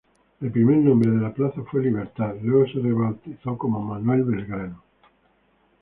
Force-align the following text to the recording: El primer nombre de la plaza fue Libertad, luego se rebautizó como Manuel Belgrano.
El 0.41 0.49
primer 0.51 0.77
nombre 0.77 1.11
de 1.11 1.21
la 1.21 1.31
plaza 1.31 1.61
fue 1.69 1.83
Libertad, 1.83 2.33
luego 2.41 2.65
se 2.65 2.79
rebautizó 2.79 3.55
como 3.55 3.79
Manuel 3.83 4.23
Belgrano. 4.23 4.81